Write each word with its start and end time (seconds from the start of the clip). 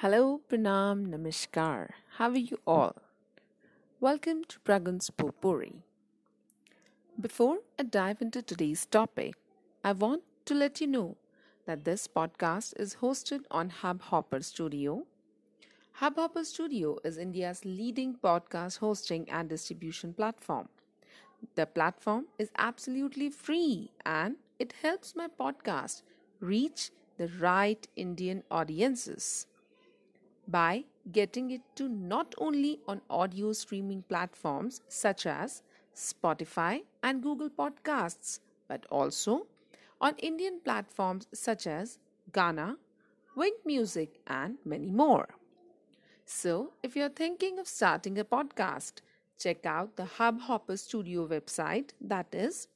Hello, 0.00 0.42
Pranam, 0.48 1.06
Namaskar. 1.08 1.88
How 2.18 2.28
are 2.28 2.36
you 2.36 2.58
all? 2.66 2.96
Welcome 3.98 4.44
to 4.44 4.60
Pragun's 4.60 5.08
Popuri. 5.10 5.82
Before 7.20 7.58
I 7.78 7.82
dive 7.82 8.20
into 8.20 8.42
today's 8.42 8.84
topic, 8.86 9.34
I 9.82 9.92
want 9.92 10.22
to 10.44 10.54
let 10.54 10.80
you 10.80 10.86
know 10.86 11.16
that 11.64 11.84
this 11.84 12.06
podcast 12.06 12.78
is 12.78 12.96
hosted 12.96 13.40
on 13.50 13.70
Hubhopper 13.70 14.44
Studio. 14.44 15.06
Hubhopper 16.00 16.44
Studio 16.44 16.98
is 17.02 17.16
India's 17.16 17.64
leading 17.64 18.16
podcast 18.16 18.78
hosting 18.78 19.28
and 19.30 19.48
distribution 19.48 20.12
platform. 20.12 20.68
The 21.54 21.64
platform 21.66 22.26
is 22.38 22.50
absolutely 22.58 23.30
free 23.30 23.92
and 24.04 24.36
it 24.58 24.74
helps 24.82 25.16
my 25.16 25.28
podcast 25.28 26.02
reach 26.38 26.90
the 27.16 27.28
right 27.40 27.88
Indian 27.96 28.42
audiences 28.50 29.46
by 30.48 30.84
getting 31.12 31.50
it 31.50 31.60
to 31.76 31.88
not 31.88 32.34
only 32.38 32.80
on 32.86 33.00
audio 33.08 33.52
streaming 33.52 34.02
platforms 34.02 34.80
such 34.88 35.26
as 35.26 35.62
Spotify 35.94 36.82
and 37.02 37.22
Google 37.22 37.50
Podcasts, 37.50 38.40
but 38.68 38.84
also 38.90 39.46
on 40.00 40.14
Indian 40.18 40.60
platforms 40.64 41.26
such 41.32 41.66
as 41.66 41.98
Gaana, 42.32 42.76
Wynk 43.36 43.64
Music, 43.64 44.20
and 44.26 44.58
many 44.64 44.90
more. 44.90 45.28
So, 46.24 46.72
if 46.82 46.96
you're 46.96 47.08
thinking 47.08 47.58
of 47.58 47.68
starting 47.68 48.18
a 48.18 48.24
podcast, 48.24 48.94
check 49.38 49.64
out 49.64 49.96
the 49.96 50.08
Hubhopper 50.18 50.76
Studio 50.78 51.26
website 51.28 51.90
that 52.00 52.34
is 52.34 52.68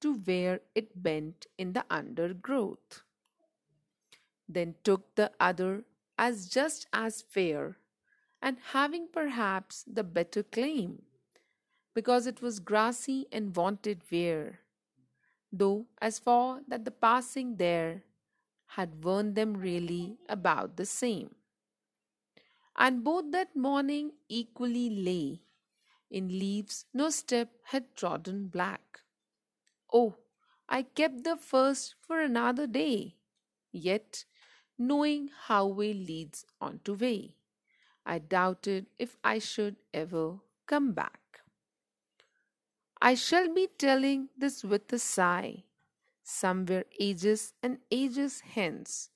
to 0.00 0.14
where 0.14 0.62
it 0.74 1.00
bent 1.00 1.46
in 1.56 1.74
the 1.74 1.84
undergrowth. 1.88 3.02
Then 4.48 4.74
took 4.82 5.14
the 5.14 5.30
other 5.38 5.84
as 6.18 6.48
just 6.48 6.88
as 6.92 7.22
fair, 7.22 7.78
and 8.42 8.58
having 8.72 9.06
perhaps 9.06 9.84
the 9.86 10.02
better 10.02 10.42
claim, 10.42 11.02
because 11.94 12.26
it 12.26 12.42
was 12.42 12.58
grassy 12.58 13.28
and 13.30 13.54
wanted 13.54 14.02
wear 14.10 14.62
though 15.52 15.86
as 16.00 16.18
for 16.18 16.62
that 16.68 16.84
the 16.84 16.90
passing 16.90 17.56
there 17.56 18.04
had 18.68 19.04
warned 19.04 19.34
them 19.36 19.54
really 19.56 20.18
about 20.28 20.76
the 20.76 20.86
same. 20.86 21.34
And 22.76 23.04
both 23.04 23.30
that 23.30 23.54
morning 23.54 24.12
equally 24.28 24.90
lay 24.90 25.42
in 26.10 26.28
leaves 26.28 26.86
no 26.94 27.10
step 27.10 27.50
had 27.64 27.94
trodden 27.96 28.48
black. 28.48 29.00
Oh, 29.92 30.16
I 30.68 30.84
kept 30.84 31.24
the 31.24 31.36
first 31.36 31.96
for 32.00 32.20
another 32.20 32.66
day, 32.66 33.16
yet 33.72 34.24
knowing 34.78 35.28
how 35.28 35.66
way 35.66 35.94
leads 35.94 36.46
on 36.60 36.80
to 36.84 36.94
way, 36.94 37.36
I 38.06 38.18
doubted 38.20 38.88
if 38.98 39.18
I 39.24 39.38
should 39.40 39.76
ever 39.94 40.40
come 40.66 40.92
back. 40.92 41.19
I 43.02 43.14
shall 43.14 43.52
be 43.52 43.68
telling 43.78 44.28
this 44.38 44.62
with 44.62 44.92
a 44.92 44.98
sigh, 44.98 45.64
somewhere 46.22 46.84
ages 47.00 47.54
and 47.62 47.78
ages 47.90 48.40
hence. 48.40 49.10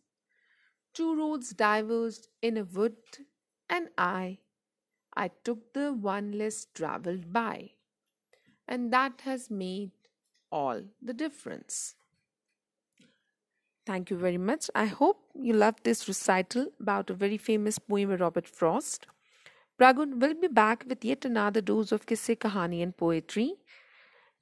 Two 0.94 1.14
roads 1.14 1.50
diverged 1.50 2.28
in 2.40 2.56
a 2.56 2.64
wood, 2.64 2.96
and 3.68 3.90
I, 3.98 4.38
I 5.16 5.28
took 5.28 5.72
the 5.74 5.92
one 5.92 6.32
less 6.32 6.66
travelled 6.74 7.32
by, 7.32 7.72
and 8.68 8.92
that 8.92 9.22
has 9.22 9.50
made 9.50 9.92
all 10.50 10.84
the 11.02 11.14
difference. 11.14 11.96
Thank 13.86 14.10
you 14.10 14.16
very 14.16 14.38
much. 14.38 14.70
I 14.74 14.86
hope 14.86 15.20
you 15.34 15.52
loved 15.54 15.84
this 15.84 16.08
recital 16.08 16.72
about 16.80 17.10
a 17.10 17.14
very 17.14 17.36
famous 17.36 17.78
poem 17.78 18.08
by 18.08 18.16
Robert 18.16 18.48
Frost. 18.48 19.06
Pragun 19.78 20.18
will 20.20 20.34
be 20.34 20.48
back 20.48 20.84
with 20.88 21.04
yet 21.04 21.24
another 21.24 21.60
dose 21.60 21.92
of 21.92 22.06
Kisse 22.06 22.36
Kahani 22.36 22.82
and 22.82 22.96
poetry. 22.96 23.54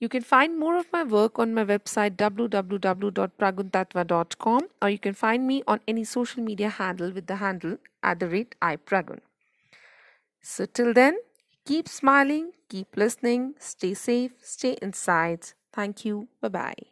You 0.00 0.09
can 0.09 0.22
find 0.22 0.59
more 0.59 0.76
of 0.76 0.93
my 0.93 1.03
work 1.04 1.38
on 1.38 1.54
my 1.54 1.65
website 1.65 2.16
www.praguntatva.com 2.16 4.60
or 4.82 4.88
you 4.91 4.98
can 4.98 5.15
find 5.15 5.47
me 5.47 5.62
on 5.66 5.81
any 5.88 6.04
social 6.04 6.43
media 6.43 6.69
handle 6.70 7.10
with 7.12 7.26
the 7.28 7.37
handle 7.37 7.78
at 8.03 8.19
the 8.20 8.28
rate 8.28 8.54
iPragun. 8.60 9.20
So 10.41 10.66
till 10.66 10.93
then, 10.93 11.19
keep 11.64 11.88
smiling, 11.88 12.53
keep 12.69 12.97
listening, 12.97 13.54
stay 13.59 13.94
safe, 13.94 14.32
stay 14.43 14.76
inside. 14.82 15.53
Thank 15.72 16.04
you. 16.04 16.28
Bye 16.41 16.49
bye. 16.49 16.91